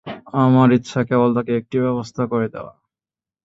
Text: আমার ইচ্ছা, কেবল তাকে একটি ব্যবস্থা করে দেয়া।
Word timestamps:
আমার 0.41 0.69
ইচ্ছা, 0.71 0.99
কেবল 1.03 1.29
তাকে 1.37 1.51
একটি 1.55 1.77
ব্যবস্থা 1.79 2.23
করে 2.31 2.47
দেয়া। 2.53 2.71